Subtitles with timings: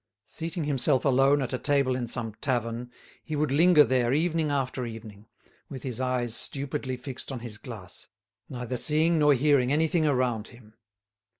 [0.25, 2.89] Seating himself alone at a table in some tavern,
[3.23, 5.27] he would linger there evening after evening,
[5.69, 8.07] with his eyes stupidly fixed on his glass,
[8.49, 10.73] neither seeing nor hearing anything around him.